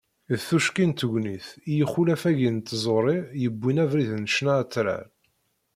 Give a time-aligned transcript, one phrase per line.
[0.39, 5.05] Dtukci n tegnit i yixulaf-agi n tẓuri, yewwin abrid n ccna atrar.